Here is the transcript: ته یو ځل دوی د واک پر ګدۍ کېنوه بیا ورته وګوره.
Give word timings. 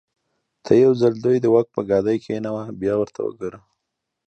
ته 0.63 0.71
یو 0.83 0.91
ځل 1.01 1.13
دوی 1.25 1.37
د 1.41 1.45
واک 1.53 1.67
پر 1.75 1.81
ګدۍ 1.89 2.17
کېنوه 2.25 2.63
بیا 2.79 2.93
ورته 2.97 3.19
وګوره. 3.23 3.59